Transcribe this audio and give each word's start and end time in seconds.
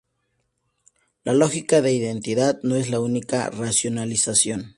La 1.23 1.31
lógica 1.31 1.79
de 1.83 1.93
identidad 1.93 2.59
no 2.63 2.75
es 2.75 2.89
la 2.89 2.99
única 2.99 3.51
racionalización. 3.51 4.69